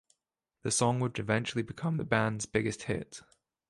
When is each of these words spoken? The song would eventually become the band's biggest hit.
The 0.63 0.71
song 0.71 0.99
would 1.01 1.19
eventually 1.19 1.61
become 1.61 1.97
the 1.97 2.03
band's 2.03 2.47
biggest 2.47 2.81
hit. 2.85 3.21